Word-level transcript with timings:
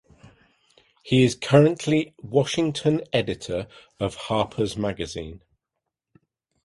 He 1.03 1.23
is 1.23 1.35
currently 1.35 2.15
Washington 2.23 3.01
Editor 3.13 3.67
of 3.99 4.15
"Harper's 4.15 4.75
Magazine". 4.75 5.43